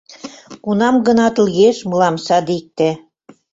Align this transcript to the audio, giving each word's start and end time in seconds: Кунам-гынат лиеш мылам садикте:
Кунам-гынат 0.63 1.35
лиеш 1.45 1.77
мылам 1.89 2.15
садикте: 2.25 2.89